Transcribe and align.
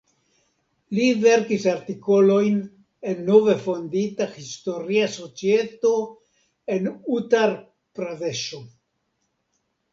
Li 0.99 1.03
verkis 1.25 1.65
artikolojn 1.73 2.57
en 3.11 3.21
nove 3.27 3.55
fondita 3.67 4.29
Historia 4.39 5.11
Societo 5.19 5.93
en 6.79 6.91
Utar-Pradeŝo. 7.21 8.67